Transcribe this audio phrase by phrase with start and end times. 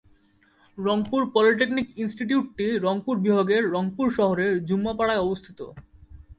[0.77, 5.59] Rangpur polytechnic ইনস্টিটিউটটি রংপুর বিভাগের রংপুর শহরের জুম্মাপাড়ায় অবস্থিত।